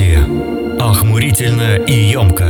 [0.00, 0.80] Новости.
[0.80, 2.48] Охмурительно и емко.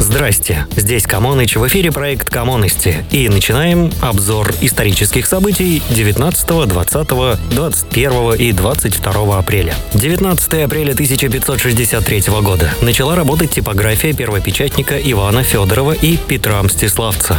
[0.00, 3.04] Здрасте, здесь Камоныч, в эфире проект Камонности.
[3.10, 7.08] И начинаем обзор исторических событий 19, 20,
[7.50, 9.74] 21 и 22 апреля.
[9.92, 17.36] 19 апреля 1563 года начала работать типография первопечатника Ивана Федорова и Петра Мстиславца.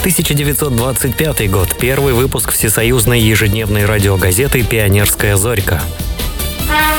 [0.00, 1.76] 1925 год.
[1.78, 5.82] Первый выпуск всесоюзной ежедневной радиогазеты «Пионерская зорька».
[6.66, 6.90] Здравствуйте,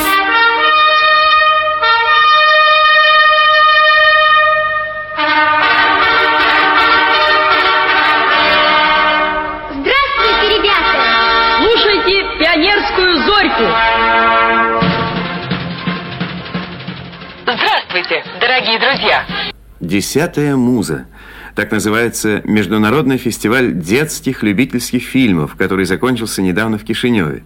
[10.56, 11.04] ребята!
[11.58, 13.64] Слушайте пионерскую зорьку.
[17.42, 19.26] Здравствуйте, дорогие друзья.
[19.80, 21.06] «Десятая муза».
[21.54, 27.42] Так называется международный фестиваль детских любительских фильмов, который закончился недавно в Кишиневе.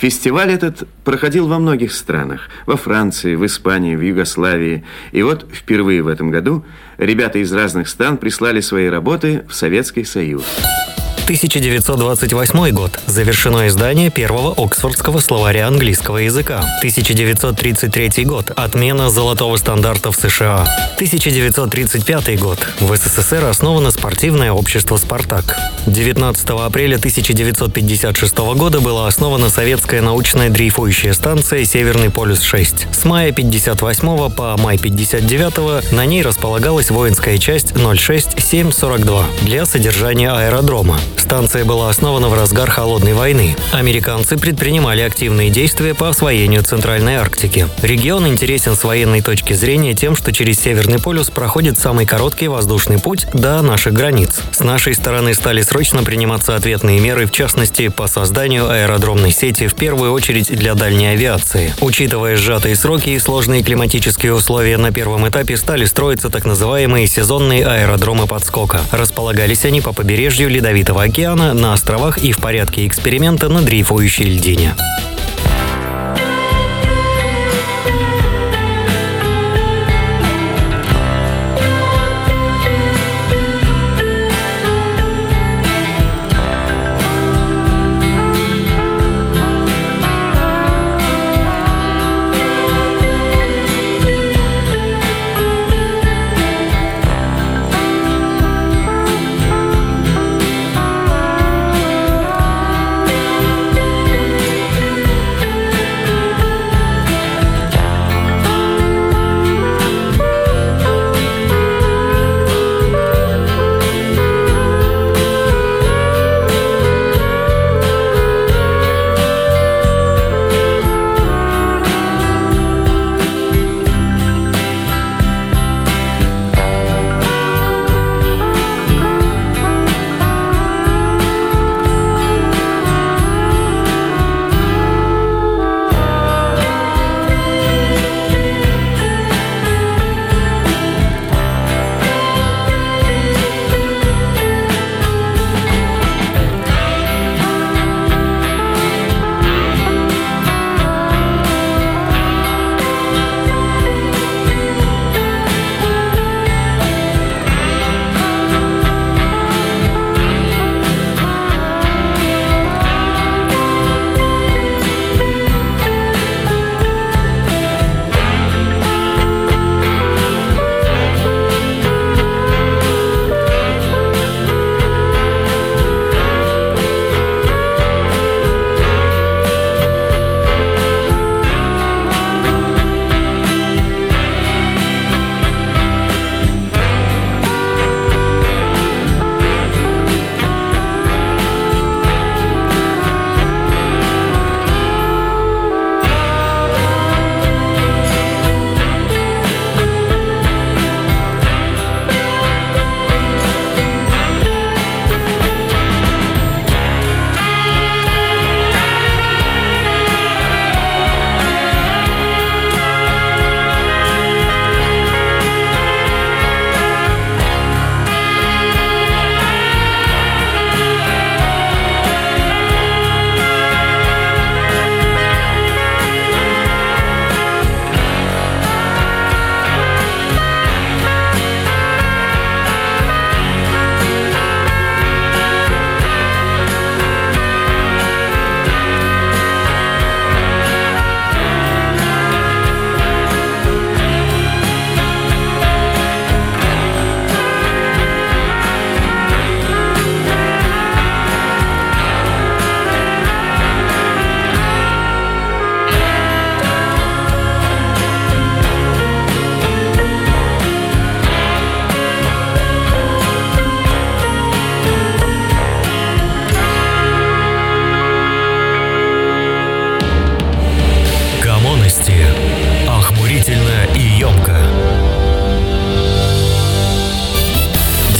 [0.00, 2.48] Фестиваль этот проходил во многих странах.
[2.64, 4.82] Во Франции, в Испании, в Югославии.
[5.12, 6.64] И вот впервые в этом году
[6.96, 10.46] ребята из разных стран прислали свои работы в Советский Союз.
[11.30, 12.98] 1928 год.
[13.06, 16.58] Завершено издание первого Оксфордского словаря английского языка.
[16.78, 18.50] 1933 год.
[18.56, 20.66] Отмена золотого стандарта в США.
[20.96, 22.58] 1935 год.
[22.80, 25.56] В СССР основано спортивное общество «Спартак».
[25.86, 32.92] 19 апреля 1956 года была основана советская научная дрейфующая станция «Северный полюс-6».
[32.92, 40.98] С мая 58 по май 59 на ней располагалась воинская часть 06742 для содержания аэродрома.
[41.20, 43.54] Станция была основана в разгар Холодной войны.
[43.72, 47.68] Американцы предпринимали активные действия по освоению Центральной Арктики.
[47.82, 52.98] Регион интересен с военной точки зрения тем, что через Северный полюс проходит самый короткий воздушный
[52.98, 54.40] путь до наших границ.
[54.50, 59.74] С нашей стороны стали срочно приниматься ответные меры, в частности, по созданию аэродромной сети, в
[59.74, 61.74] первую очередь для дальней авиации.
[61.82, 67.66] Учитывая сжатые сроки и сложные климатические условия, на первом этапе стали строиться так называемые сезонные
[67.66, 68.80] аэродромы подскока.
[68.90, 74.74] Располагались они по побережью Ледовитого океана, на островах и в порядке эксперимента на дрейфующей льдине.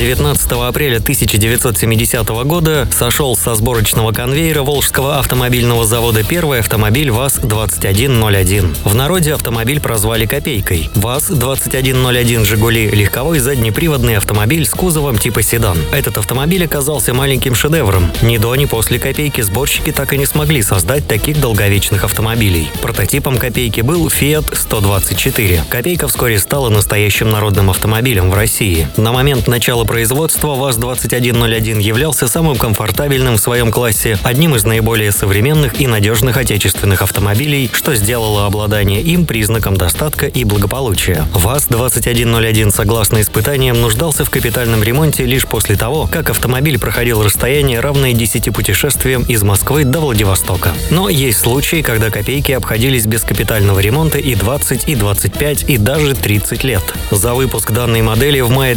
[0.00, 8.76] 19 апреля 1970 года сошел со сборочного конвейера Волжского автомобильного завода первый автомобиль ВАЗ-2101.
[8.84, 10.88] В народе автомобиль прозвали «Копейкой».
[10.94, 15.76] ВАЗ-2101 «Жигули»– легковой заднеприводный автомобиль с кузовом типа седан.
[15.92, 18.10] Этот автомобиль оказался маленьким шедевром.
[18.22, 22.70] Ни до, ни после «Копейки» сборщики так и не смогли создать таких долговечных автомобилей.
[22.80, 25.64] Прототипом «Копейки» был Fiat 124.
[25.68, 28.88] «Копейка» вскоре стала настоящим народным автомобилем в России.
[28.96, 35.80] На момент начала производства ВАЗ-2101 являлся самым комфортабельным в своем классе, одним из наиболее современных
[35.80, 41.26] и надежных отечественных автомобилей, что сделало обладание им признаком достатка и благополучия.
[41.34, 48.12] ВАЗ-2101, согласно испытаниям, нуждался в капитальном ремонте лишь после того, как автомобиль проходил расстояние, равное
[48.12, 50.72] 10 путешествиям из Москвы до Владивостока.
[50.90, 56.14] Но есть случаи, когда копейки обходились без капитального ремонта и 20, и 25, и даже
[56.14, 56.84] 30 лет.
[57.10, 58.76] За выпуск данной модели в мае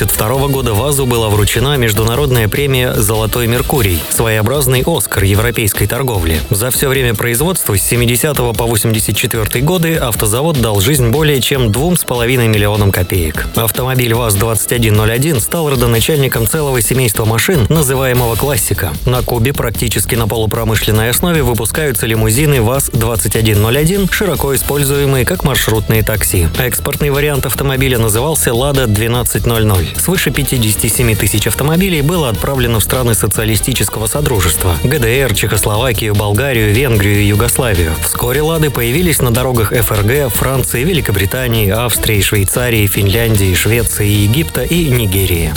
[0.00, 6.40] 1972 года ВАЗу была вручена международная премия «Золотой Меркурий»– своеобразный «Оскар» европейской торговли.
[6.48, 12.48] За все время производства с 70 по 84 годы автозавод дал жизнь более чем 2,5
[12.48, 13.46] миллионам копеек.
[13.56, 18.92] Автомобиль ВАЗ-2101 стал родоначальником целого семейства машин, называемого «Классика».
[19.04, 26.48] На Кубе практически на полупромышленной основе выпускаются лимузины ВАЗ-2101, широко используемые как маршрутные такси.
[26.58, 29.89] Экспортный вариант автомобиля назывался «Лада 1200».
[29.96, 37.26] Свыше 57 тысяч автомобилей было отправлено в страны социалистического содружества– ГДР, Чехословакию, Болгарию, Венгрию и
[37.26, 37.92] Югославию.
[38.02, 45.52] Вскоре «Лады» появились на дорогах ФРГ, Франции, Великобритании, Австрии, Швейцарии, Финляндии, Швеции, Египта и Нигерии.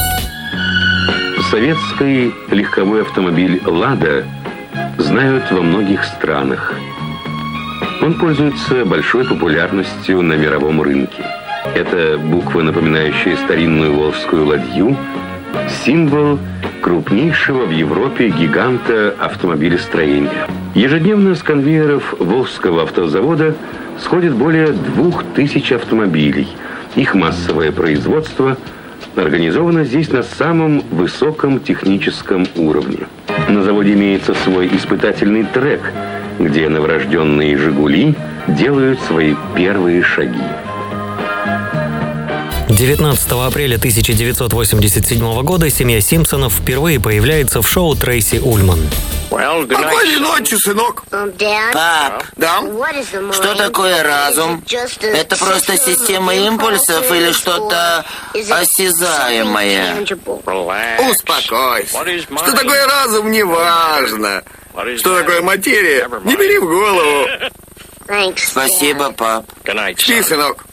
[1.49, 4.25] Советский легковой автомобиль «Лада»
[4.97, 6.73] знают во многих странах.
[8.01, 11.23] Он пользуется большой популярностью на мировом рынке.
[11.75, 14.95] Это буква, напоминающая старинную волжскую ладью,
[15.83, 16.37] символ
[16.81, 20.47] крупнейшего в Европе гиганта автомобилестроения.
[20.75, 23.55] Ежедневно с конвейеров Волжского автозавода
[23.99, 26.47] сходит более двух тысяч автомобилей.
[26.95, 28.55] Их массовое производство
[29.15, 33.07] организовано здесь на самом высоком техническом уровне.
[33.49, 35.81] На заводе имеется свой испытательный трек,
[36.39, 38.15] где новорожденные «Жигули»
[38.47, 40.43] делают свои первые шаги.
[42.69, 48.79] 19 апреля 1987 года семья Симпсонов впервые появляется в шоу Трейси Ульман.
[49.29, 51.03] Спокойной ночи, сынок.
[51.09, 52.61] Пап, Да?
[53.31, 54.63] что такое разум?
[55.01, 60.05] Это просто система импульсов или что-то осязаемое?
[61.09, 61.97] Успокойся.
[62.37, 64.43] Что такое разум, не важно.
[64.97, 67.27] Что такое материя, не бери в голову.
[68.37, 69.45] Спасибо, пап.
[69.97, 70.65] Спи, сынок.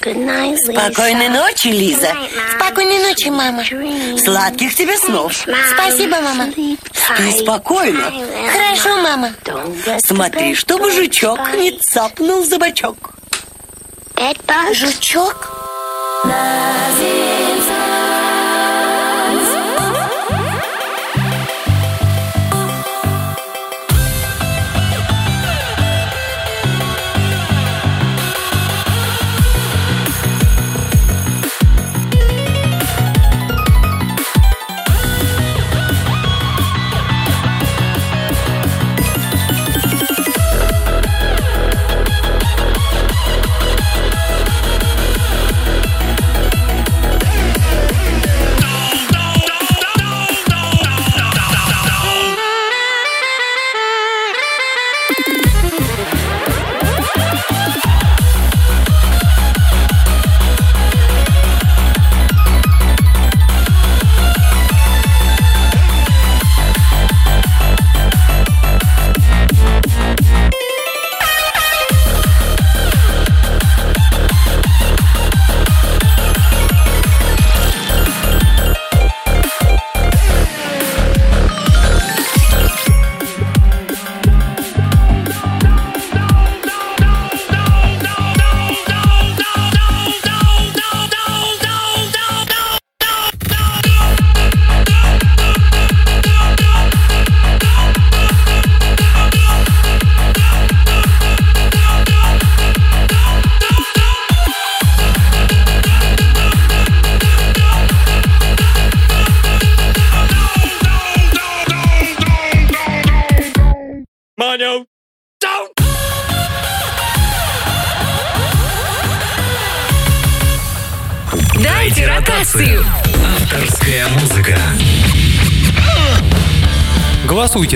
[0.00, 2.14] Спокойной ночи, Лиза.
[2.56, 3.64] Спокойной ночи, мама.
[4.18, 5.46] Сладких тебе снов.
[5.74, 6.50] Спасибо, мама.
[6.50, 6.78] Спи
[7.40, 8.12] спокойно.
[8.52, 9.32] Хорошо, мама.
[10.04, 13.14] Смотри, чтобы жучок не цапнул за бочок.
[14.72, 15.60] Жучок?
[16.24, 17.19] Дайте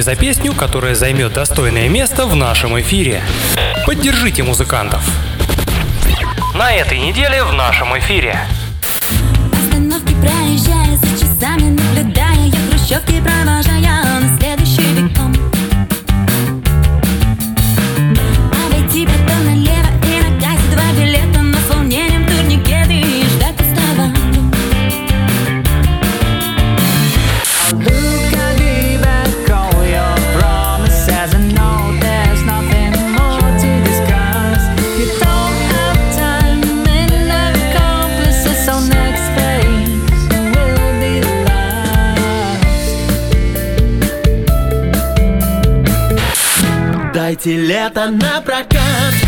[0.05, 3.23] за песню, которая займет достойное место в нашем эфире.
[3.87, 5.03] Поддержите музыкантов.
[6.55, 8.39] На этой неделе в нашем эфире.
[9.51, 13.74] Остановки проезжая за часами наблюдая Я хрущевки провожая
[47.47, 49.24] лето на прокат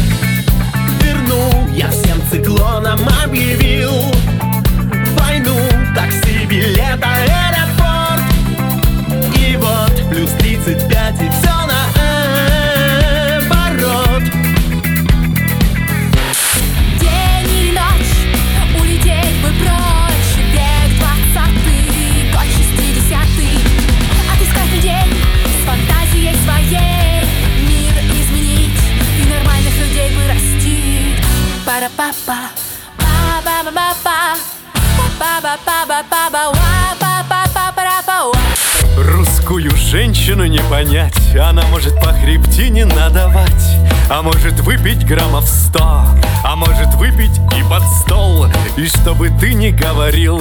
[38.96, 41.14] Русскую женщину не понять.
[41.36, 43.76] Она может по хребтине надавать.
[44.10, 46.04] А может выпить граммов сто.
[46.42, 48.46] А может выпить и под стол.
[48.76, 50.40] И чтобы ты не говорил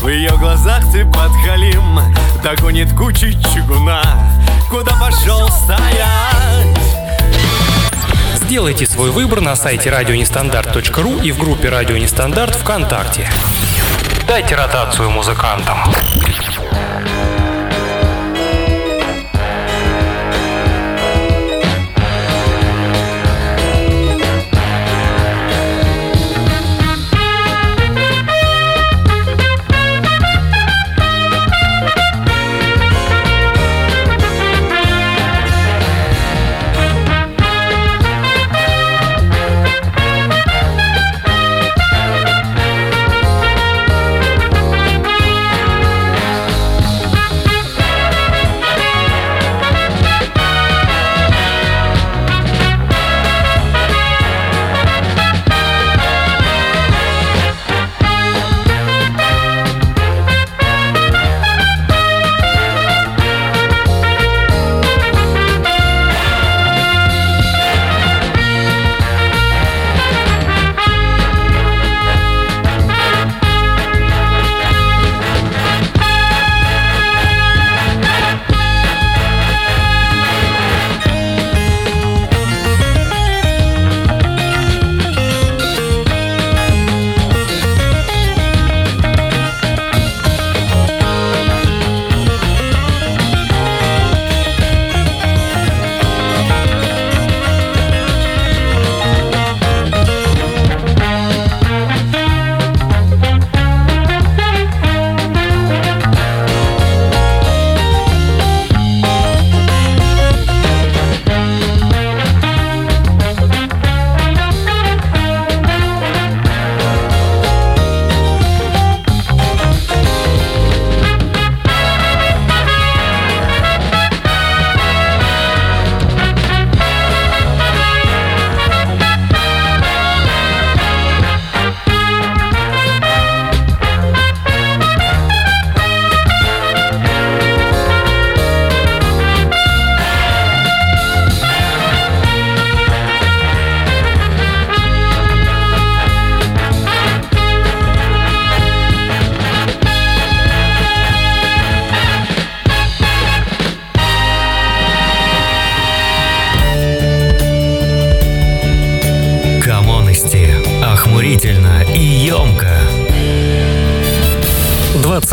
[0.00, 2.00] В ее глазах ты подхалим.
[2.42, 4.02] Догонит кучи чугуна.
[4.70, 6.78] Куда пошел стоять?
[8.36, 13.28] Сделайте свой выбор на сайте радионестандарт.ру и в группе «Радио Нестандарт» ВКонтакте.
[14.28, 15.78] Дайте ротацию музыкантам.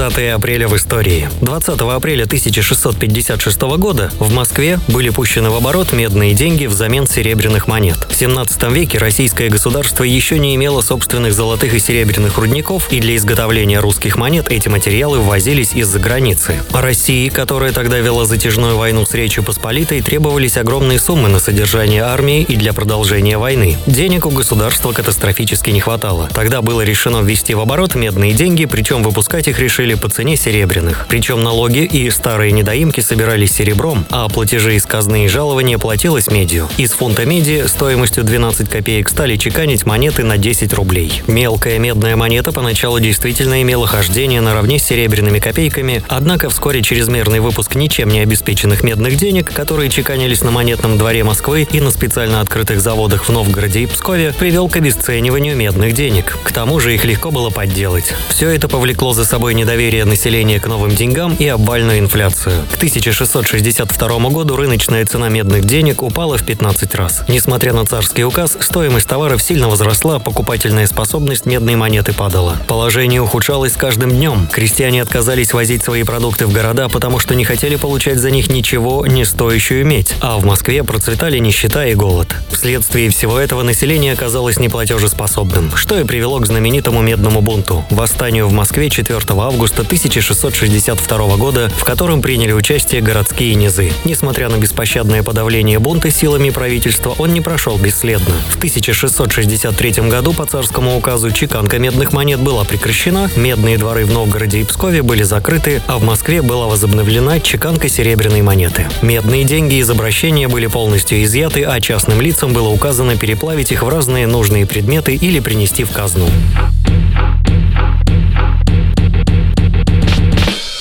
[0.05, 1.27] 20 апреля в истории.
[1.41, 8.05] 20 апреля 1656 года в Москве были пущены в оборот медные деньги взамен серебряных монет.
[8.07, 13.15] В 17 веке российское государство еще не имело собственных золотых и серебряных рудников, и для
[13.15, 16.61] изготовления русских монет эти материалы ввозились из-за границы.
[16.71, 22.43] России, которая тогда вела затяжную войну с Речью Посполитой, требовались огромные суммы на содержание армии
[22.43, 23.75] и для продолжения войны.
[23.87, 26.29] Денег у государства катастрофически не хватало.
[26.31, 31.05] Тогда было решено ввести в оборот медные деньги, причем выпускать их решили по цене серебряных.
[31.09, 36.67] Причем налоги и старые недоимки собирались серебром, а платежи из казны и жалования платилось медью.
[36.77, 41.23] Из фунта меди стоимостью 12 копеек стали чеканить монеты на 10 рублей.
[41.27, 47.75] Мелкая медная монета поначалу действительно имела хождение наравне с серебряными копейками, однако вскоре чрезмерный выпуск
[47.75, 52.81] ничем не обеспеченных медных денег, которые чеканились на монетном дворе Москвы и на специально открытых
[52.81, 56.37] заводах в Новгороде и Пскове, привел к обесцениванию медных денег.
[56.43, 58.13] К тому же их легко было подделать.
[58.29, 62.65] Все это повлекло за собой недоверие населения к новым деньгам и обвальную инфляцию.
[62.71, 67.23] К 1662 году рыночная цена медных денег упала в 15 раз.
[67.27, 72.57] Несмотря на царский указ, стоимость товаров сильно возросла, покупательная способность медной монеты падала.
[72.67, 74.47] Положение ухудшалось с каждым днем.
[74.51, 79.05] Крестьяне отказались возить свои продукты в города, потому что не хотели получать за них ничего,
[79.05, 80.15] не стоящую медь.
[80.21, 82.35] А в Москве процветали нищета и голод.
[82.49, 88.53] Вследствие всего этого население оказалось неплатежеспособным, что и привело к знаменитому медному бунту– восстанию в
[88.53, 93.91] Москве 4 августа 1662 года, в котором приняли участие городские низы.
[94.03, 98.35] Несмотря на беспощадное подавление бунта силами правительства, он не прошел бесследно.
[98.49, 104.61] В 1663 году по царскому указу чеканка медных монет была прекращена, медные дворы в Новгороде
[104.61, 108.87] и Пскове были закрыты, а в Москве была возобновлена чеканка серебряной монеты.
[109.01, 113.89] Медные деньги из обращения были полностью изъяты, а частным лицам было указано переплавить их в
[113.89, 116.27] разные нужные предметы или принести в казну.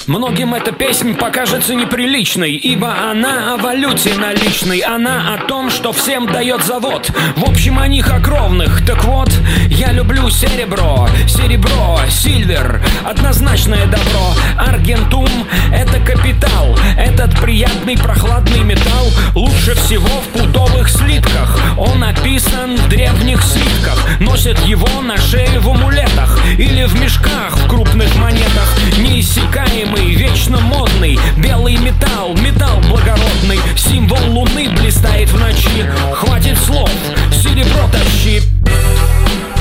[0.06, 6.26] Многим эта песня покажется неприличной, ибо она о валюте наличной, она о том, что всем
[6.26, 7.10] дает завод.
[7.36, 8.82] В общем, о них о.
[8.86, 9.32] Так вот,
[9.68, 14.34] я люблю серебро, серебро, сильвер, однозначное добро.
[14.58, 15.28] Аргентум—
[15.72, 21.58] это капитал, этот приятный прохладный металл лучше всего в путовых слитках.
[21.78, 27.68] Он описан в древних свитках, носят его на шее в амулетах или в мешках в
[27.68, 28.76] крупных монетах.
[28.98, 35.86] Неиссякаемый, вечно модный, белый металл, металл благородный, символ луны блистает в ночи.
[36.12, 36.90] Хватит слов,
[37.32, 38.40] серебро тащи.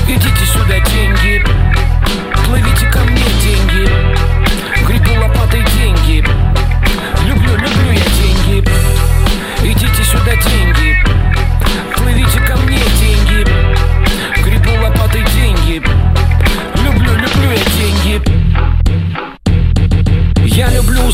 [0.08, 1.44] Идите сюда, деньги,
[2.46, 3.24] плывите ко мне,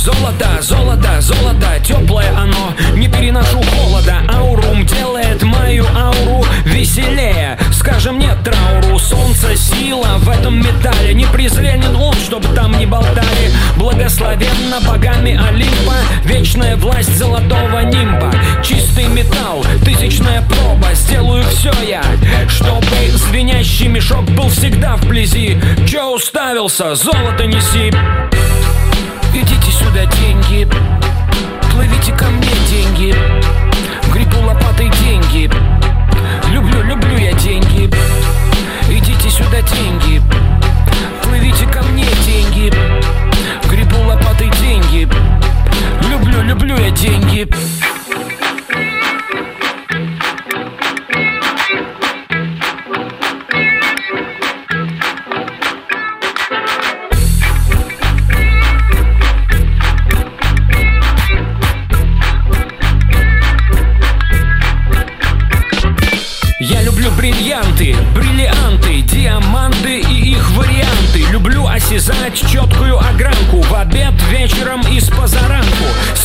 [0.01, 4.23] золото, золото, золото, теплое оно, не переношу холода.
[4.29, 7.59] Аурум делает мою ауру веселее.
[7.73, 11.15] Скажем нет трауру, солнце сила в этом металле.
[11.15, 13.53] Не презренен он, чтобы там не болтали.
[13.77, 18.33] Благословенна богами Олимпа, вечная власть золотого нимба.
[18.63, 22.03] Чистый металл, тысячная проба, сделаю все я,
[22.49, 25.61] чтобы звенящий мешок был всегда вблизи.
[25.87, 27.93] Че уставился, золото неси.
[29.91, 30.69] Сюда, деньги.
[31.73, 33.13] Плывите ко мне, деньги.
[34.13, 35.51] Гребу лопатой деньги.
[36.53, 37.91] Люблю, люблю я деньги.
[38.89, 40.23] Идите сюда, деньги.
[41.25, 42.73] Плывите ко мне, деньги.
[43.69, 45.09] Гребу лопатой деньги.
[46.09, 47.49] Люблю, люблю я деньги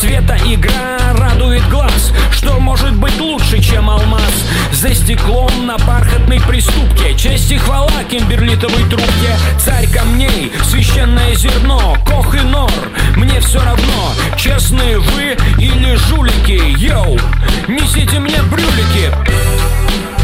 [0.00, 2.12] Света игра радует глаз.
[2.30, 4.44] Что может быть лучше, чем алмаз?
[4.70, 7.16] За стеклом на бархатной приступке.
[7.16, 9.36] Честь и хвала кимберлитовой трубке.
[9.58, 12.70] Царь камней, священное зерно Кох и нор,
[13.16, 16.60] мне все равно Честные вы или жулики.
[16.76, 17.18] Йоу,
[17.66, 19.10] несите мне брюлики.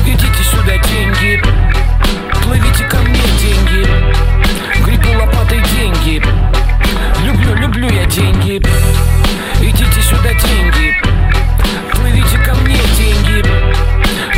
[0.06, 1.42] Идите сюда, деньги.
[2.42, 3.88] Плывите ко мне, деньги.
[4.84, 6.22] Гребу лопатой деньги.
[7.24, 8.60] Люблю, люблю я деньги
[10.12, 10.94] сюда деньги.
[11.92, 13.44] Плывите ко мне, деньги.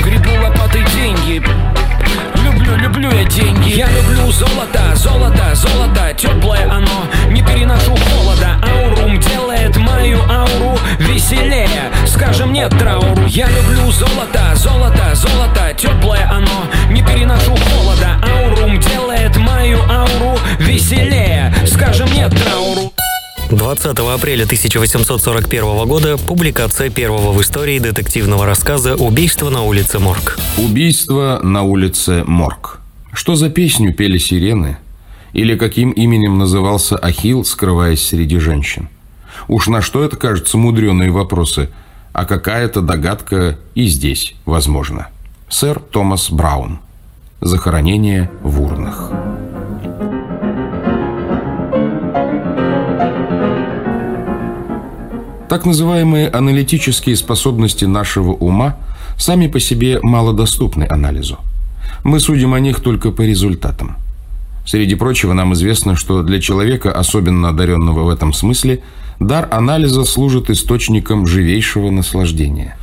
[0.03, 1.43] Грибу лопатой деньги.
[2.45, 3.71] Люблю, люблю я деньги.
[3.71, 6.15] Я люблю золото, золото, золото.
[6.17, 8.61] Теплое оно, не переношу холода.
[8.63, 11.91] Аурум делает мою ауру веселее.
[12.07, 13.27] Скажем нет трауру.
[13.27, 15.75] Я люблю золото, золото, золото.
[15.77, 18.21] Теплое оно, не переношу холода.
[18.23, 21.53] Аурум делает мою ауру веселее.
[21.67, 22.94] Скажем нет трауру.
[23.51, 30.39] 20 апреля 1841 года публикация первого в истории детективного рассказа «Убийство на улице Морг».
[30.57, 32.81] Убийство на улице Морг.
[33.13, 34.79] Что за песню пели сирены?
[35.35, 38.89] Или каким именем назывался Ахилл, скрываясь среди женщин?
[39.47, 41.69] Уж на что это кажутся мудреные вопросы,
[42.13, 45.09] а какая-то догадка и здесь возможна.
[45.51, 46.79] Сэр Томас Браун.
[47.41, 49.13] Захоронение в урнах.
[55.55, 58.77] Так называемые аналитические способности нашего ума
[59.17, 61.39] сами по себе малодоступны анализу.
[62.03, 63.95] Мы судим о них только по результатам.
[64.67, 68.83] Среди прочего, нам известно, что для человека, особенно одаренного в этом смысле,
[69.21, 72.77] дар анализа служит источником живейшего наслаждения.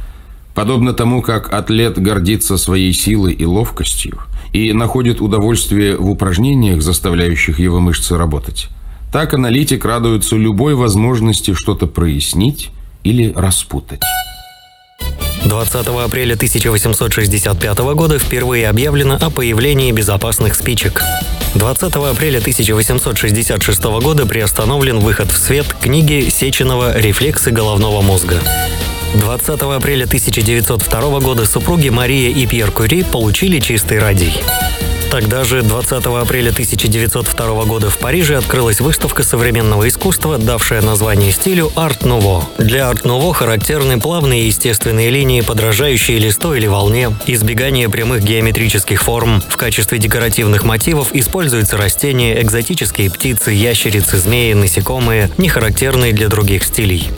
[0.56, 4.18] Подобно тому, как атлет гордится своей силой и ловкостью
[4.54, 8.70] и находит удовольствие в упражнениях, заставляющих его мышцы работать,
[9.12, 12.70] так аналитик радуется любой возможности что-то прояснить
[13.04, 14.02] или распутать.
[15.46, 21.02] 20 апреля 1865 года впервые объявлено о появлении безопасных спичек.
[21.56, 28.40] 20 апреля 1866 года приостановлен выход в свет книги Сеченова «Рефлексы головного мозга».
[29.16, 34.34] 20 апреля 1902 года супруги Мария и Пьер Кюри получили чистый радий.
[35.12, 41.70] Тогда же, 20 апреля 1902 года в Париже открылась выставка современного искусства, давшая название стилю
[41.76, 42.46] «Арт Нуво».
[42.58, 49.44] Для «Арт Нуво» характерны плавные естественные линии, подражающие листу или волне, избегание прямых геометрических форм.
[49.50, 56.64] В качестве декоративных мотивов используются растения, экзотические птицы, ящерицы, змеи, насекомые, не характерные для других
[56.64, 57.12] стилей.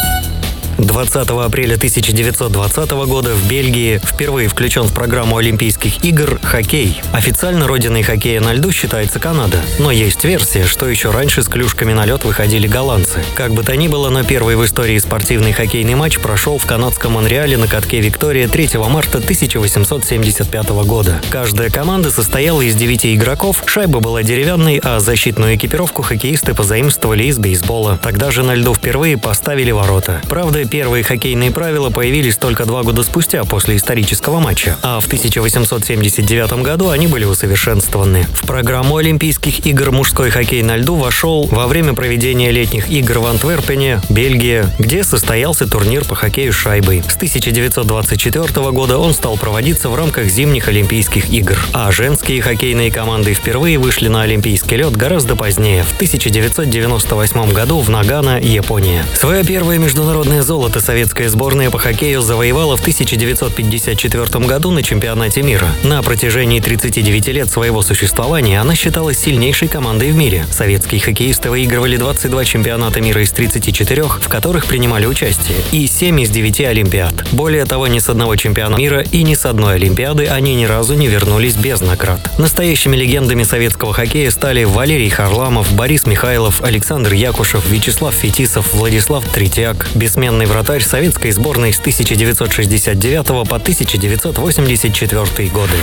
[0.78, 7.02] 20 апреля 1920 года в Бельгии впервые включен в программу Олимпийских игр хоккей.
[7.12, 11.94] Официально родиной хоккея на льду считается Канада, но есть версия, что еще раньше с клюшками
[11.94, 13.24] на лед выходили голландцы.
[13.36, 17.14] Как бы то ни было, но первый в истории спортивный хоккейный матч прошел в канадском
[17.14, 21.22] Монреале на катке Виктория 3 марта 1875 года.
[21.30, 27.38] Каждая команда состояла из 9 игроков, шайба была деревянной, а защитную экипировку хоккеисты позаимствовали из
[27.38, 28.00] бейсбола.
[28.02, 30.22] Тогда же на льду впервые поставили ворота.
[30.28, 36.64] Правда, первые хоккейные правила появились только два года спустя после исторического матча, а в 1879
[36.64, 38.26] году они были усовершенствованы.
[38.34, 43.28] В программу Олимпийских игр мужской хоккей на льду вошел во время проведения летних игр в
[43.28, 47.04] Антверпене, Бельгия, где состоялся турнир по хоккею с шайбой.
[47.08, 53.34] С 1924 года он стал проводиться в рамках зимних Олимпийских игр, а женские хоккейные команды
[53.34, 59.06] впервые вышли на олимпийский лед гораздо позднее, в 1998 году в Нагано, Япония.
[59.14, 65.68] Свое первое международное золото советская сборная по хоккею завоевала в 1954 году на чемпионате мира.
[65.84, 70.46] На протяжении 39 лет своего существования она считалась сильнейшей командой в мире.
[70.52, 76.30] Советские хоккеисты выигрывали 22 чемпионата мира из 34, в которых принимали участие, и 7 из
[76.30, 77.26] 9 Олимпиад.
[77.32, 80.94] Более того, ни с одного чемпионата мира и ни с одной Олимпиады они ни разу
[80.94, 82.20] не вернулись без наград.
[82.38, 89.90] Настоящими легендами советского хоккея стали Валерий Харламов, Борис Михайлов, Александр Якушев, Вячеслав Фетисов, Владислав Третьяк,
[89.96, 95.78] бессменный вратарь советской сборной с 1969 по 1984 годы.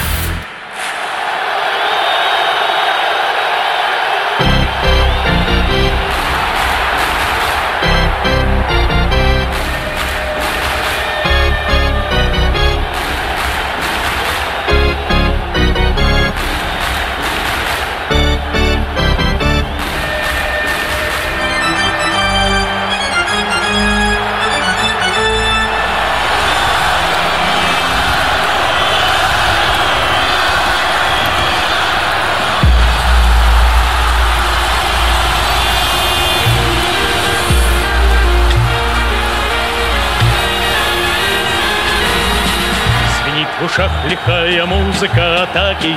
[44.51, 45.97] Лихая музыка атаки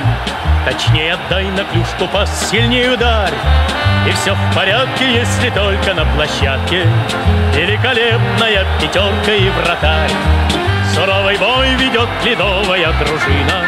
[0.64, 3.34] Точнее отдай на клюшку пас, сильнее ударь.
[4.08, 6.86] И все в порядке, если только на площадке.
[7.54, 10.10] Великолепная пятерка и вратарь.
[10.94, 13.66] Суровый бой ведет ледовая дружина.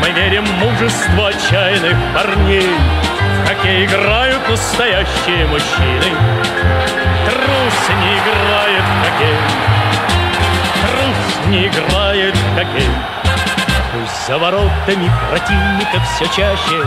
[0.00, 2.70] Мы верим в мужество отчаянных парней.
[3.44, 6.16] В хоккей играют настоящие мужчины.
[7.26, 9.36] Трус не играет в хоккей.
[10.80, 12.88] Трус не играет в хоккей
[14.26, 16.86] за воротами противника все чаще.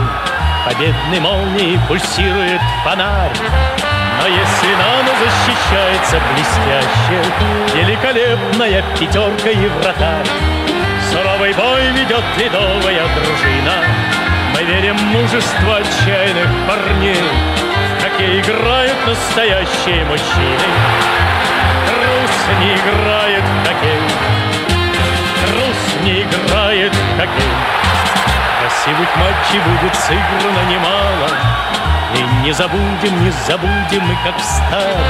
[0.64, 3.32] Победной молнией пульсирует фонарь.
[4.20, 7.22] Но если нано защищается блестяще,
[7.74, 10.26] Великолепная пятерка и вратарь,
[11.10, 13.84] Суровый бой ведет ледовая дружина,
[14.54, 17.22] Мы верим в мужество отчаянных парней,
[18.02, 20.68] Как и играют настоящие мужчины.
[21.86, 24.00] Трус не играет в хоккей,
[25.44, 26.35] Трус не играет
[26.84, 27.54] в хоккей.
[28.60, 31.28] Красивых матчей будет сыграно немало,
[32.14, 35.00] И не забудем, не забудем мы, как в старом,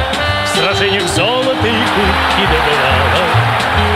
[0.44, 3.24] В сражениях золото и кубки добывала.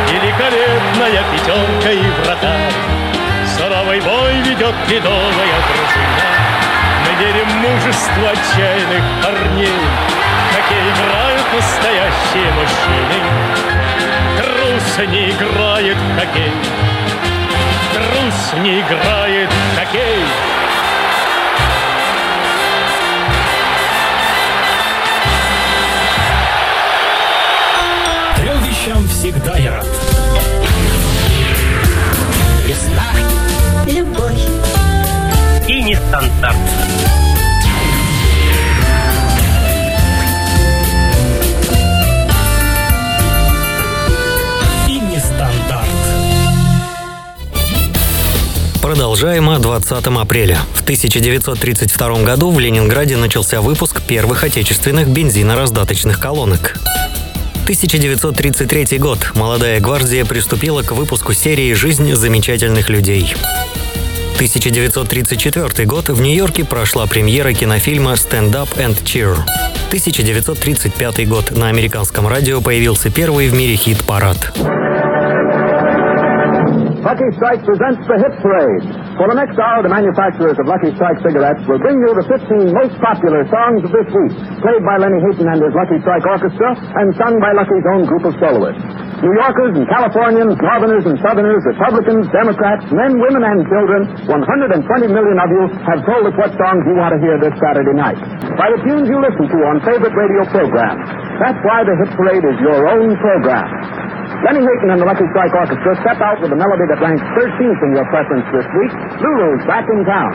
[0.09, 2.73] Великолепная пятерка и вратарь,
[3.57, 6.41] Суровый бой ведет ледовая дружина.
[7.05, 9.81] Мы верим мужество отчаянных парней,
[10.55, 13.71] Как и играют настоящие мужчины.
[14.39, 16.53] Трус не играет в хоккей,
[18.59, 20.25] Не играет в хоккей.
[28.37, 29.87] Трем вещам всегда я рад.
[32.67, 33.13] Весна,
[33.87, 34.43] любовь
[35.69, 36.57] И нестандарт.
[48.91, 50.59] Продолжаем о 20 апреля.
[50.75, 56.77] В 1932 году в Ленинграде начался выпуск первых отечественных бензинораздаточных колонок.
[57.63, 59.31] 1933 год.
[59.37, 63.37] Молодая гвардия приступила к выпуску серии «Жизнь замечательных людей».
[64.35, 66.09] 1934 год.
[66.09, 69.39] В Нью-Йорке прошла премьера кинофильма «Stand Up and Cheer».
[69.87, 71.53] 1935 год.
[71.53, 74.53] На американском радио появился первый в мире хит-парад.
[77.31, 78.83] Lucky Strike presents the Hit Parade.
[79.15, 82.75] For the next hour, the manufacturers of Lucky Strike cigarettes will bring you the 15
[82.75, 86.75] most popular songs of this week, played by Lenny Hayton and his Lucky Strike Orchestra,
[86.75, 88.83] and sung by Lucky's own group of soloists.
[89.23, 95.39] New Yorkers and Californians, Northerners and Southerners, Republicans, Democrats, men, women, and children, 120 million
[95.39, 98.19] of you have told us what songs you want to hear this Saturday night.
[98.59, 101.07] By the tunes you listen to on favorite radio programs.
[101.39, 104.10] That's why the Hit Parade is your own program.
[104.41, 107.81] Lenny Hayton and the Lucky Strike Orchestra step out with a melody that ranks 13th
[107.85, 108.93] in your preference this week.
[109.21, 110.33] Lulu's back in town.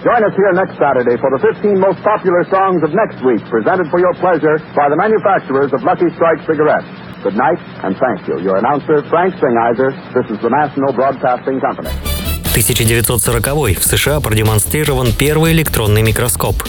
[0.00, 3.90] Join us here next Saturday for the 15 most popular songs of next week, presented
[3.90, 6.86] for your pleasure by the manufacturers of Lucky Strike cigarettes.
[7.26, 8.38] Good night and thank you.
[8.40, 9.90] Your announcer, Frank Singheiser.
[10.14, 12.09] This is the National Broadcasting Company.
[12.50, 16.60] 1940 в США продемонстрирован первый электронный микроскоп.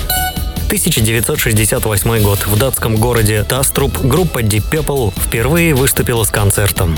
[0.67, 2.46] 1968 год.
[2.46, 6.96] В датском городе Таструб группа Deep Purple впервые выступила с концертом.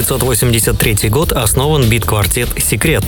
[0.00, 3.02] 1983 год основан бит-квартет «Секрет».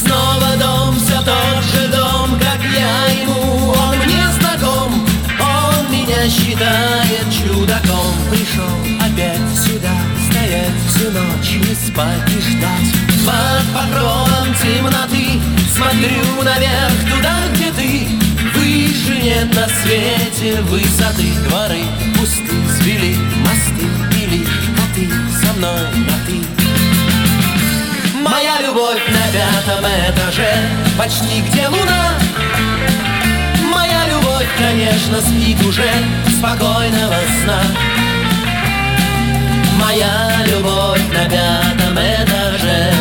[0.00, 5.06] Снова дом, все тот же дом, как я ему, он мне знаком,
[5.38, 8.14] он меня считает чудаком.
[8.30, 8.64] Пришел
[8.98, 9.92] опять сюда,
[10.30, 12.88] стоять всю ночь, не спать и ждать.
[13.26, 15.38] Под покровом темноты
[15.76, 18.08] смотрю наверх, туда, где ты.
[18.54, 21.82] Выше нет на свете высоты, дворы
[22.18, 23.86] пусты, свели мосты,
[24.20, 24.26] и
[25.58, 26.38] мной на ты.
[28.14, 30.52] Моя любовь на пятом этаже,
[30.96, 32.14] почти где луна.
[33.72, 35.90] Моя любовь, конечно, спит уже
[36.38, 37.60] спокойного сна.
[39.80, 42.92] Моя любовь на пятом этаже.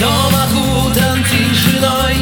[0.00, 2.16] Дом окутан тишиной,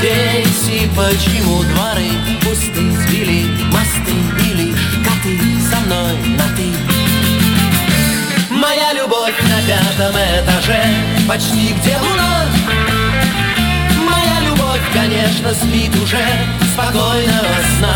[0.00, 2.10] здесь и почему дворы
[2.42, 5.38] пусты, сбили мосты и лишь коты
[5.70, 6.72] со мной на ты.
[8.50, 10.82] Моя любовь на пятом этаже,
[11.28, 12.46] почти где луна.
[14.08, 16.24] Моя любовь, конечно, спит уже
[16.72, 17.94] спокойного сна.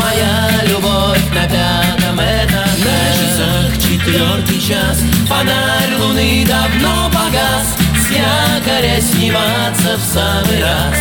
[0.00, 2.62] Моя любовь на пятом этаже.
[2.84, 7.81] На часах четвертый час, фонарь луны давно погас,
[8.12, 10.96] якоря сниматься в самый раз.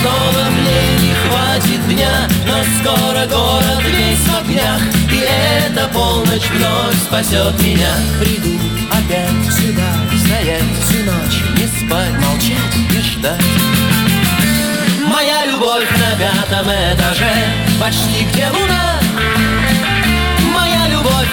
[0.00, 6.96] Снова мне не хватит дня, но скоро город весь в огнях, и эта полночь вновь
[7.02, 7.90] спасет меня.
[8.20, 8.58] Приду
[8.90, 9.90] опять сюда,
[10.24, 13.40] стоять всю ночь, не спать, молчать и ждать.
[15.06, 17.32] Моя любовь на пятом этаже,
[17.80, 19.00] почти где луна.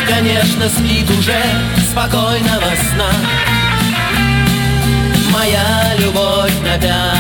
[0.08, 1.42] Конечно, спит уже
[1.90, 3.12] спокойного сна.
[5.32, 7.15] Моя любовь на пятом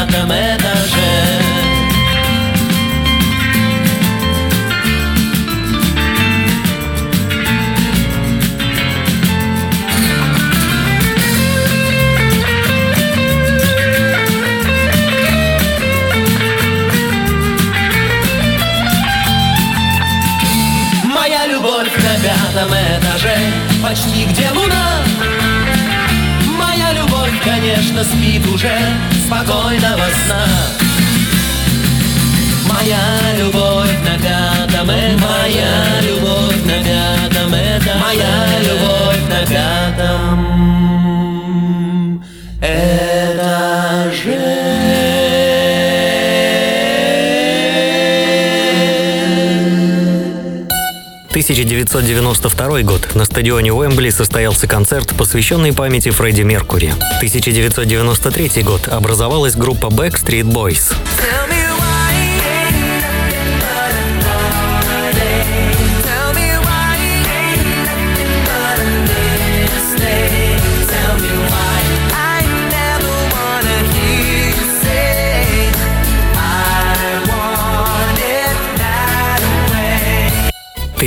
[52.06, 53.15] 1992 год.
[53.15, 56.94] На стадионе Уэмбли состоялся концерт, посвященный памяти Фредди Меркури.
[57.18, 58.88] 1993 год.
[58.88, 60.94] Образовалась группа Backstreet Boys.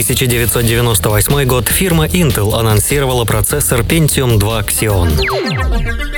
[0.00, 6.17] 1998 год фирма Intel анонсировала процессор Pentium 2 Xeon.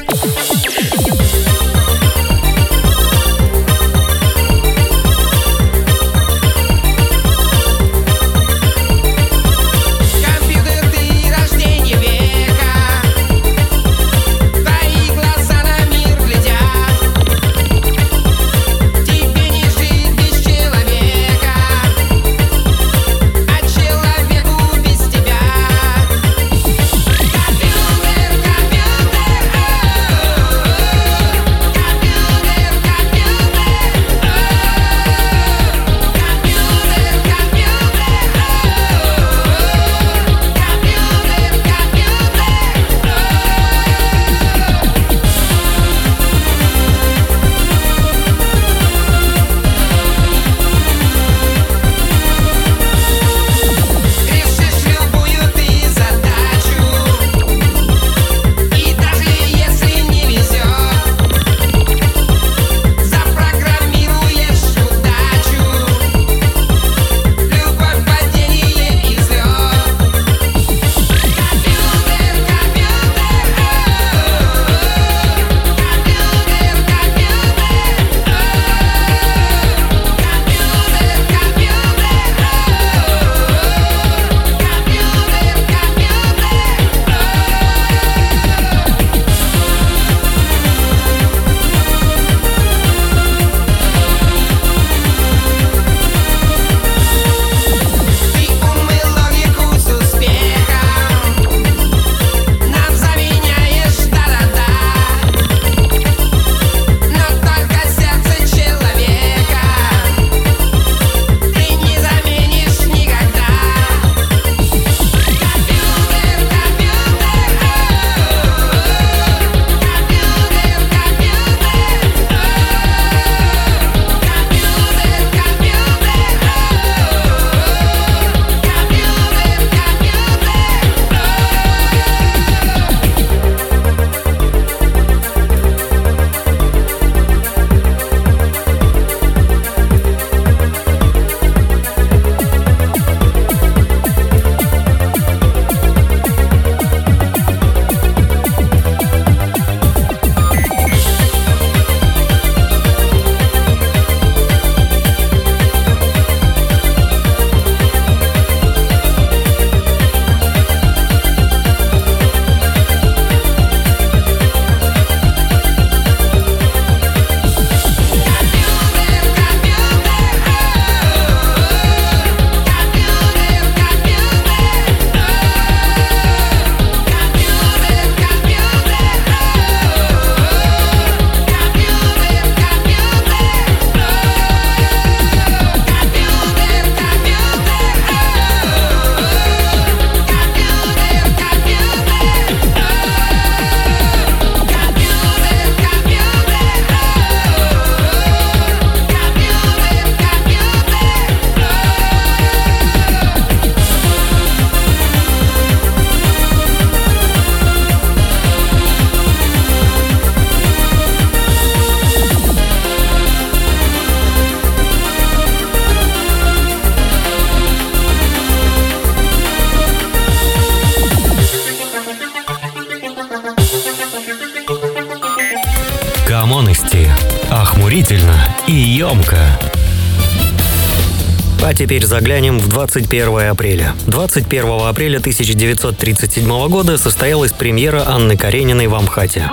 [231.81, 233.95] Теперь заглянем в 21 апреля.
[234.07, 239.51] 21 апреля 1937 года состоялась премьера Анны Карениной в Амхате.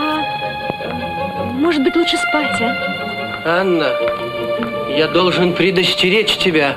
[1.53, 3.61] Может быть, лучше спать, а?
[3.61, 3.93] Анна,
[4.89, 6.75] я должен предостеречь тебя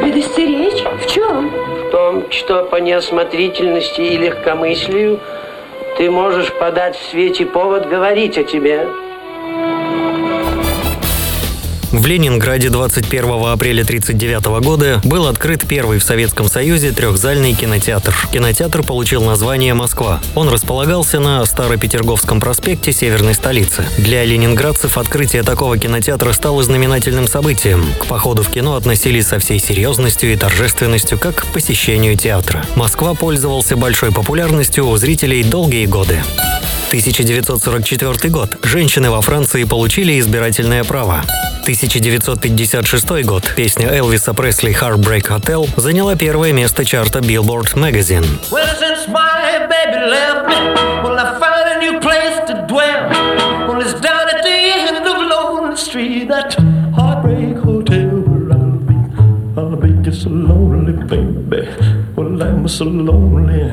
[0.00, 0.82] Предостеречь?
[1.02, 1.50] В чем?
[1.50, 5.20] в том, что по неосмотрительности и легкомыслию
[5.98, 8.88] ты можешь подать в свете повод говорить о тебе.
[11.94, 18.12] В Ленинграде 21 апреля 1939 года был открыт первый в Советском Союзе трехзальный кинотеатр.
[18.32, 20.20] Кинотеатр получил название «Москва».
[20.34, 23.86] Он располагался на Старопетерговском проспекте северной столицы.
[23.96, 27.86] Для ленинградцев открытие такого кинотеатра стало знаменательным событием.
[28.00, 32.64] К походу в кино относились со всей серьезностью и торжественностью, как к посещению театра.
[32.74, 36.24] Москва пользовался большой популярностью у зрителей долгие годы.
[36.94, 38.56] 1944 год.
[38.62, 41.24] Женщины во Франции получили избирательное право.
[41.62, 43.52] 1956 год.
[43.56, 48.24] Песня Элвиса Пресли «Heartbreak Hotel» заняла первое место чарта Billboard Magazine.
[48.52, 50.54] Well, since my baby left me,
[51.02, 53.08] well, I found a new place to dwell.
[53.66, 56.54] Well, it's down at the end of Lonely Street, that
[56.94, 58.94] heartbreak hotel where I'll be.
[59.56, 61.68] I'll be just so lonely, baby.
[62.14, 63.72] Well, I'm so lonely.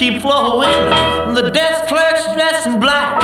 [0.00, 3.20] Tears keep flowing, the desk clerk's dressed in black.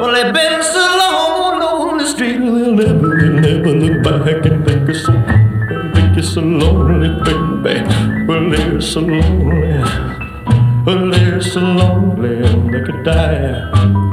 [0.00, 4.64] Well, they've been so long on the street, they'll never, they'll never look back and
[4.66, 7.08] think it's so, think it's so lonely,
[7.62, 8.26] baby.
[8.26, 9.82] Well, they're so lonely,
[10.86, 14.03] well, they're so lonely, they could die.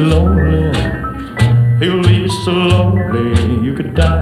[0.00, 0.72] Lonely,
[1.80, 4.19] you'll be so lonely, you could die.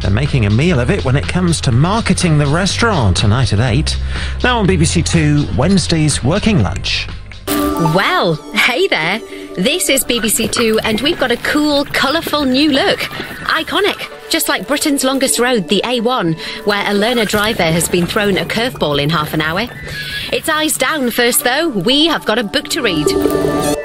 [0.00, 3.60] They're making a meal of it when it comes to marketing the restaurant tonight at
[3.60, 3.96] 8.
[4.42, 7.06] Now on BBC Two, Wednesday's Working Lunch.
[7.94, 9.20] Well, hey there.
[9.56, 13.00] This is BBC Two, and we've got a cool, colourful new look.
[13.44, 14.05] Iconic.
[14.29, 18.45] Just like Britain's longest road, the A1, where a learner driver has been thrown a
[18.45, 19.67] curveball in half an hour.
[20.33, 21.69] It's eyes down first, though.
[21.69, 23.76] We have got a book to read.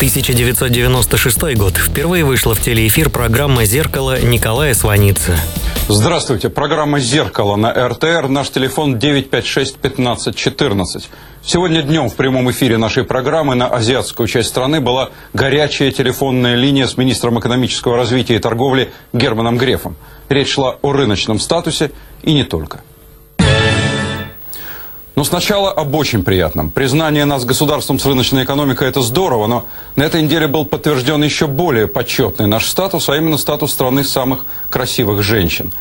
[0.00, 1.76] 1996 год.
[1.76, 5.36] Впервые вышла в телеэфир программа «Зеркало» Николая Сваницы.
[5.88, 6.48] Здравствуйте.
[6.48, 8.28] Программа «Зеркало» на РТР.
[8.28, 11.04] Наш телефон 956-1514.
[11.44, 16.86] Сегодня днем в прямом эфире нашей программы на азиатскую часть страны была горячая телефонная линия
[16.86, 19.96] с министром экономического развития и торговли Германом Грефом.
[20.30, 21.90] Речь шла о рыночном статусе
[22.22, 22.80] и не только.
[25.16, 26.70] Но сначала об очень приятном.
[26.70, 31.46] Признание нас государством с рыночной экономикой– это здорово, но на этой неделе был подтвержден еще
[31.46, 35.72] более почетный наш статус, а именно статус страны самых красивых женщин.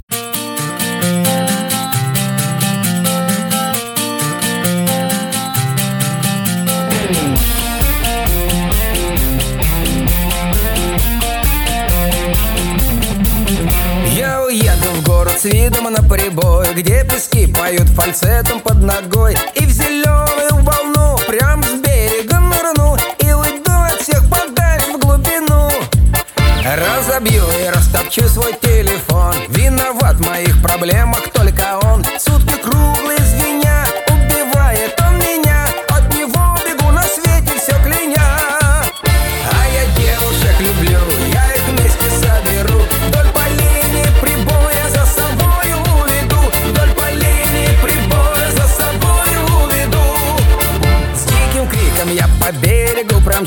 [16.74, 23.34] где пески поют фальцетом под ногой И в зеленую волну прям с берега нырну И
[23.34, 25.72] уйду от всех подальше в глубину.
[26.63, 32.05] Разобью и растопчу свой телефон Виноват в моих проблемах только он.
[32.20, 32.78] Сутки круг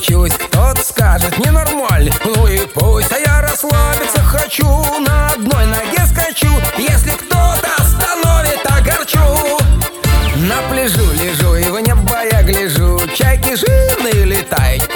[0.02, 4.66] промчусь Кто-то скажет ненормально Ну и пусть, а я расслабиться хочу
[5.00, 9.58] На одной ноге скачу Если кто-то остановит, огорчу
[10.36, 14.88] На пляжу лежу и в небо я гляжу Чайки жирные летают,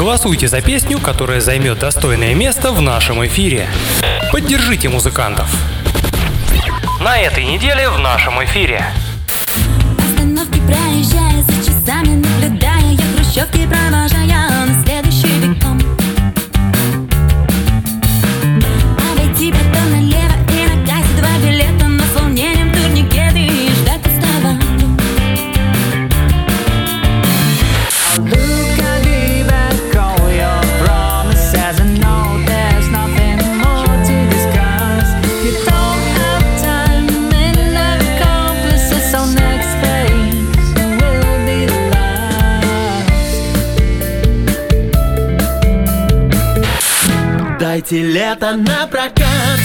[0.00, 3.68] Голосуйте за песню, которая займет достойное место в нашем эфире.
[4.32, 5.54] Поддержите музыкантов.
[7.02, 8.82] На этой неделе в нашем эфире.
[9.98, 15.89] Остановки проезжая за часами наблюдая Я хрущевки провожая на следующий веком
[47.90, 49.60] Дайте лето на прокат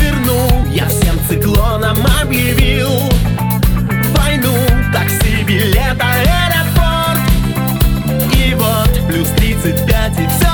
[0.00, 2.90] Верну, я всем циклоном объявил.
[4.16, 4.52] Войну,
[4.92, 7.20] такси, билет, аэропорт.
[8.34, 10.53] И вот плюс 35 и все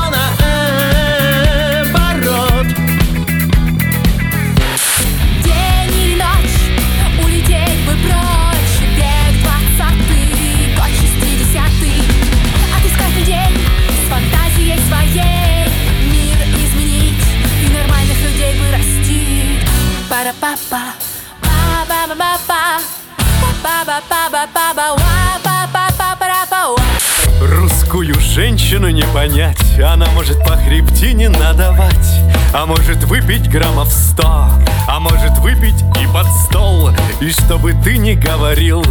[27.40, 29.78] Русскую женщину не понять.
[29.78, 32.20] Она может по хребтине надавать.
[32.54, 34.48] А может выпить граммов сто.
[34.88, 36.90] А может выпить и под стол.
[37.20, 38.82] И чтобы ты не говорил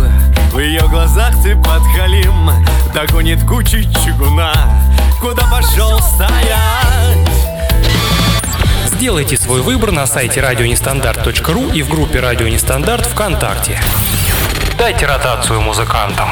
[0.52, 2.52] В ее глазах ты подхалим.
[2.94, 4.54] Догонит кучи чугуна.
[5.20, 7.28] Куда пошел стоять?
[8.86, 13.80] Сделайте свой выбор на сайте радионестандарт.ру и в группе «Радио Нестандарт» ВКонтакте.
[14.80, 16.30] Дайте ротацию музыкантам.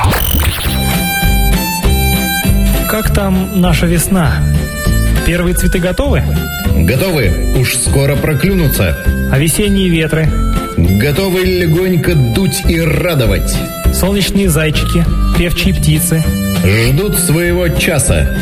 [2.90, 4.42] Как там наша весна?
[5.26, 6.24] Первые цветы готовы?
[6.74, 8.98] Готовы, уж скоро проклюнутся.
[9.34, 10.30] А весенние ветры?
[10.78, 13.54] Готовы легонько дуть и радовать.
[13.94, 15.06] Солнечные зайчики,
[15.38, 16.24] певчие птицы.
[16.64, 18.34] Ждут своего часа.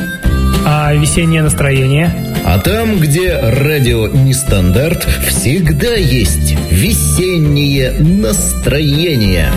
[0.68, 2.35] А весеннее настроение?
[2.48, 9.52] А там, где радио нестандарт, всегда есть весеннее настроение.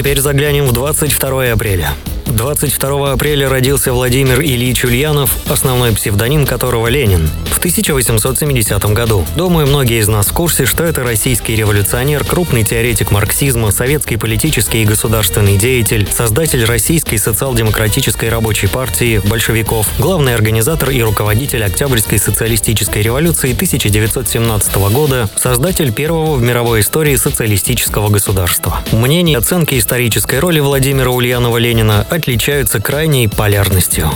[0.00, 1.90] Теперь заглянем в 22 апреля.
[2.24, 7.28] 22 апреля родился Владимир Ильич Ульянов, основной псевдоним которого Ленин,
[7.60, 9.26] 1870 году.
[9.36, 14.82] Думаю, многие из нас в курсе, что это российский революционер, крупный теоретик марксизма, советский политический
[14.82, 23.02] и государственный деятель, создатель Российской социал-демократической рабочей партии, большевиков, главный организатор и руководитель Октябрьской социалистической
[23.02, 28.80] революции 1917 года, создатель первого в мировой истории социалистического государства.
[28.90, 34.10] Мнения и оценки исторической роли Владимира Ульянова-Ленина отличаются крайней полярностью.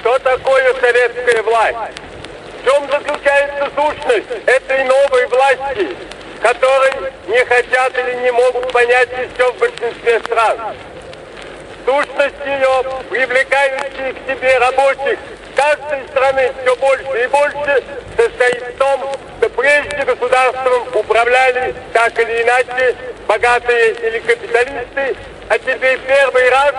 [0.00, 2.03] Что такое советская власть?
[2.64, 5.94] В чем заключается сущность этой новой власти,
[6.40, 6.92] которой
[7.26, 10.74] не хотят или не могут понять еще в большинстве стран?
[11.84, 15.18] Сущность ее, привлекающая к себе рабочих
[15.54, 17.84] каждой страны все больше и больше,
[18.16, 22.96] состоит в том, что прежде государством управляли так или иначе
[23.28, 25.16] богатые или капиталисты,
[25.50, 26.74] а теперь первый раз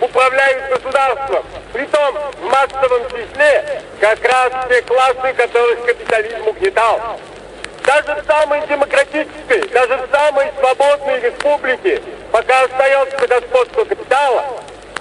[0.00, 1.44] управляют государством.
[1.74, 3.82] Притом в массовом числе
[4.68, 7.00] те классы, которых капитализм угнетал.
[7.84, 14.44] Даже в самой демократической, даже в самой свободной республике, пока остается господство капитала,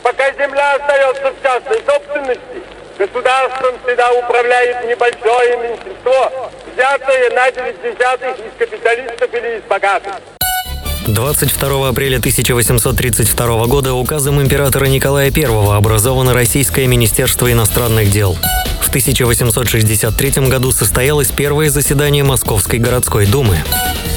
[0.04, 2.62] пока земля остается в частной собственности,
[2.98, 10.14] государством всегда управляет небольшое меньшинство, взятое на 90 из капиталистов или из богатых.
[11.08, 18.36] 22 апреля 1832 года указом императора Николая I образовано Российское Министерство иностранных дел.
[18.96, 23.58] В 1863 году состоялось первое заседание Московской городской думы.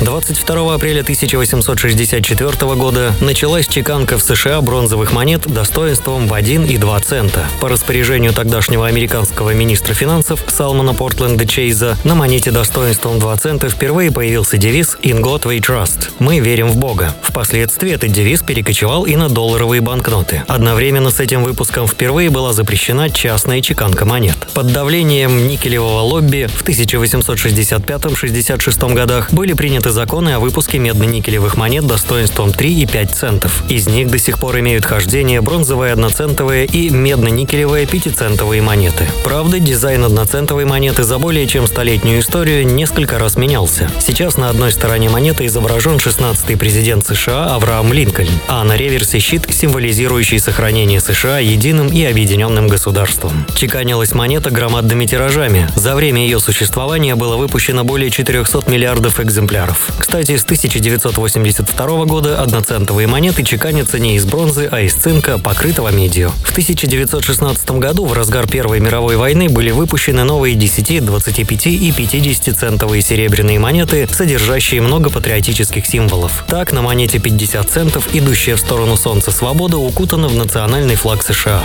[0.01, 7.01] 22 апреля 1864 года началась чеканка в США бронзовых монет достоинством в 1 и 2
[7.01, 7.49] цента.
[7.61, 14.13] По распоряжению тогдашнего американского министра финансов Салмана Портленда Чейза на монете достоинством 2 цента впервые
[14.13, 17.13] появился девиз «In God we trust»– «Мы верим в Бога».
[17.21, 20.45] Впоследствии этот девиз перекочевал и на долларовые банкноты.
[20.47, 24.37] Одновременно с этим выпуском впервые была запрещена частная чеканка монет.
[24.55, 32.53] Под давлением никелевого лобби в 1865-66 годах были приняты законы о выпуске медно-никелевых монет достоинством
[32.53, 33.63] 3 и 5 центов.
[33.69, 39.07] Из них до сих пор имеют хождение бронзовые одноцентовые и медно-никелевые пятицентовые монеты.
[39.25, 43.91] Правда, дизайн одноцентовой монеты за более чем столетнюю историю несколько раз менялся.
[44.01, 49.47] Сейчас на одной стороне монеты изображен 16-й президент США Авраам Линкольн, а на реверсе щит,
[49.51, 53.47] символизирующий сохранение США единым и объединенным государством.
[53.55, 55.69] Чеканилась монета громадными тиражами.
[55.75, 59.78] За время ее существования было выпущено более 400 миллиардов экземпляров.
[59.99, 66.33] Кстати, с 1982 года одноцентовые монеты чеканятся не из бронзы, а из цинка, покрытого медью.
[66.45, 72.57] В 1916 году, в разгар Первой мировой войны, были выпущены новые 10, 25 и 50
[72.57, 76.45] центовые серебряные монеты, содержащие много патриотических символов.
[76.49, 81.63] Так, на монете 50 центов, идущая в сторону солнца свобода, укутана в национальный флаг США.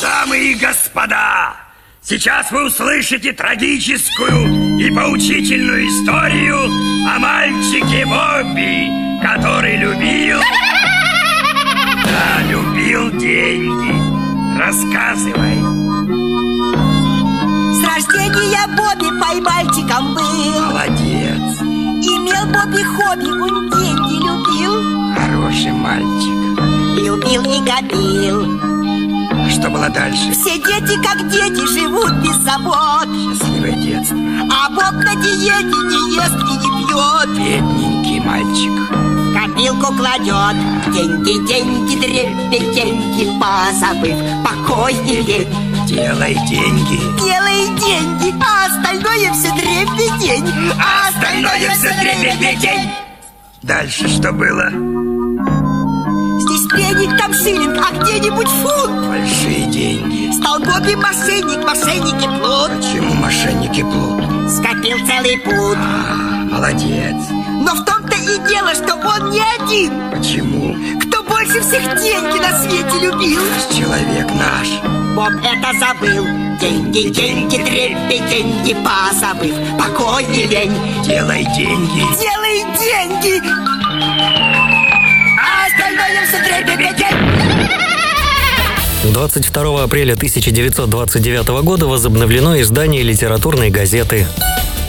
[0.00, 1.55] Дамы и господа,
[2.06, 6.66] сейчас вы услышите трагическую и поучительную историю
[7.08, 10.38] о мальчике Бобби, который любил...
[12.04, 14.58] Да, любил деньги.
[14.58, 15.58] Рассказывай.
[17.74, 21.60] С рождения Бобби поймальчиком был Молодец.
[21.60, 26.36] Имел Бобби хобби, он деньги любил Хороший мальчик.
[27.02, 28.75] Любил и гобил
[29.56, 30.32] что было дальше?
[30.32, 34.16] Все дети как дети живут без забот Счастливое детство.
[34.52, 38.72] А Боб на диете не ест и не пьет Бедненький мальчик.
[39.34, 40.56] Копилку кладет
[40.92, 47.00] Деньги, деньги, дребеденьги Позабыв покой и лень Делай деньги.
[47.20, 52.90] Делай деньги, а остальное все дребедень А остальное все дребедень.
[53.62, 54.70] Дальше что было?
[56.76, 60.30] Пеник, там шиллинг, а где-нибудь фунт Большие деньги.
[60.32, 64.22] Стал Бобби мошенник, мошенники плут Почему мошенники плут?
[64.50, 65.78] Скопил целый пуд
[66.52, 67.16] Молодец.
[67.62, 70.76] Но в том-то и дело, что он не один Почему?
[71.00, 73.40] Кто больше всех деньги на свете любил
[73.74, 74.68] Человек наш.
[75.14, 76.24] Боб это забыл
[76.60, 82.02] Деньги, деньги, трепи, деньги Позабыв покой и лень Делай деньги.
[82.20, 83.75] Делай деньги
[85.96, 87.06] А остальное все дребедень
[89.12, 94.26] 22 апреля 1929 года возобновлено издание литературной газеты.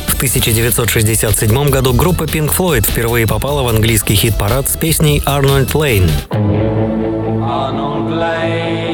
[0.08, 6.10] В 1967 году группа Pink Floyd впервые попала в английский хит-парад с песней «Arnold Lane».
[6.32, 8.87] Arnold Lane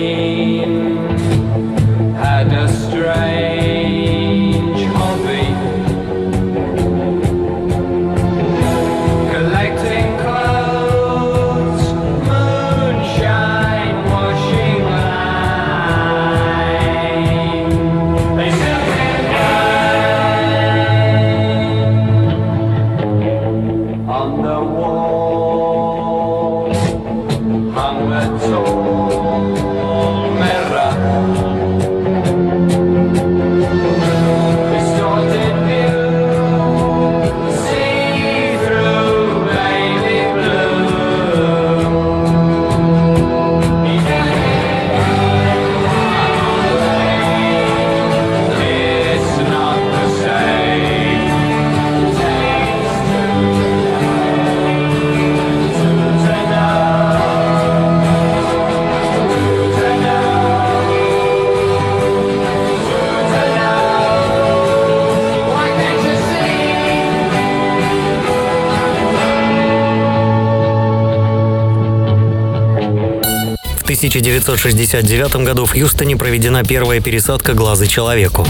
[74.04, 78.46] 1969 году в Хьюстоне проведена первая пересадка глаза человеку.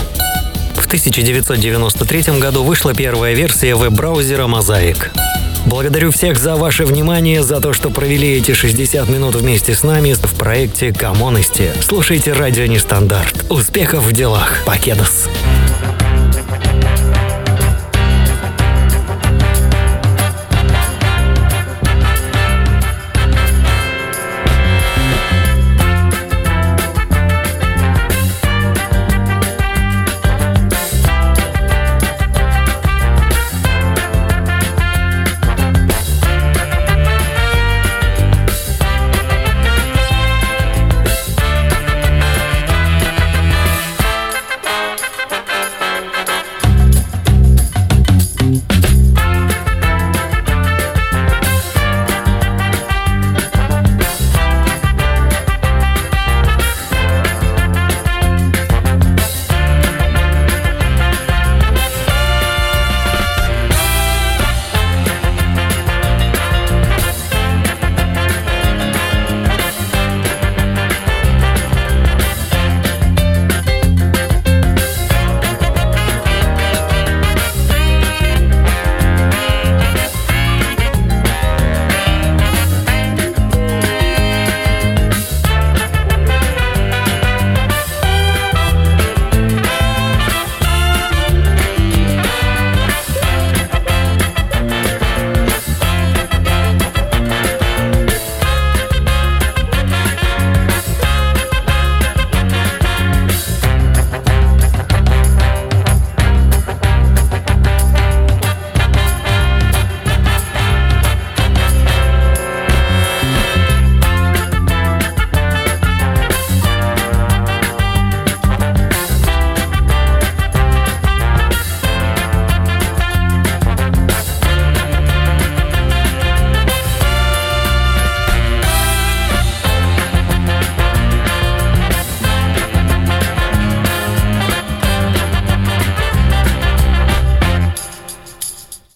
[0.74, 5.12] В 1993 году вышла первая версия веб-браузера Mosaic.
[5.68, 10.14] Благодарю всех за ваше внимание, за то, что провели эти 60 минут вместе с нами
[10.14, 11.72] в проекте Комонности.
[11.82, 13.46] Слушайте радио Нестандарт.
[13.52, 14.64] Успехов в делах.
[14.66, 15.30] Покедос.